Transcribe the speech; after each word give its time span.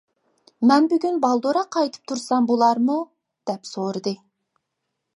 —مەن 0.71 0.87
بۈگۈن 0.93 1.19
بالدۇرراق 1.25 1.69
قايتىپ 1.77 2.11
تۇرسام 2.13 2.49
بولارمۇ؟— 2.53 2.99
دەپ 3.51 3.73
سورىدى. 3.75 4.19